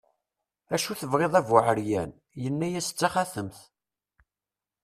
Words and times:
acu 0.75 0.93
tebɣiḍ 0.99 1.33
a 1.39 1.41
bu 1.47 1.57
ɛeryan, 1.67 2.11
yenna-as 2.41 2.87
d 2.91 2.95
taxatemt 2.99 3.57